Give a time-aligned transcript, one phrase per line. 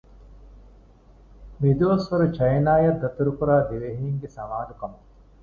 [1.59, 5.07] މި ދުވަސްވަރު ޗައިނާއަށް ދަތުރުކުރާ ދިވެހިންގެ ސަމާލުކަމަށް